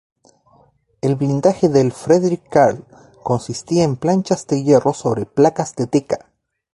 [1.01, 2.83] El blindaje del "Friedrich Carl"
[3.21, 6.31] consistía en planchas de hierro sobre placas de teca.